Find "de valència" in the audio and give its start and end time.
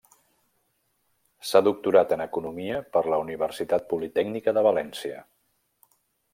4.59-5.25